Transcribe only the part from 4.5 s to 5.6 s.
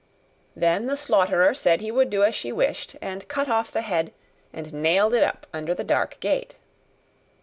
and nailed it up